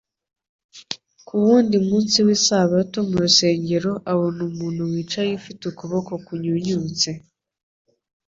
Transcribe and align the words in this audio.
Ku 1.25 1.33
wundi 1.43 1.75
munsi 1.87 2.17
w'isabato 2.25 2.97
mu 3.09 3.15
rusengero 3.23 3.91
abona 4.11 4.39
umuntu 4.49 4.81
wicaye 4.91 5.31
ufite 5.39 5.61
ukuboho 5.71 6.13
kunyunyutse. 6.25 7.09